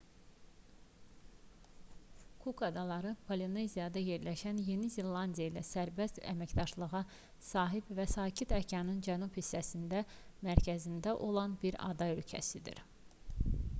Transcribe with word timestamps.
kuk 2.45 2.61
adaları 2.67 3.09
polineziyada 3.27 4.01
yerləşən 4.05 4.61
yeni 4.69 4.87
zelandiya 4.95 5.49
ilə 5.51 5.61
sərbəst 5.71 6.17
əməkdaşlığa 6.31 7.01
sahib 7.49 7.91
və 7.99 8.05
sakit 8.13 8.55
okeanın 8.61 9.03
cənub 9.09 9.37
hissəsinin 9.41 10.11
mərkəzində 10.49 11.13
olan 11.31 11.53
bir 11.65 11.77
ada 11.91 12.09
ölkəsidir 12.15 12.83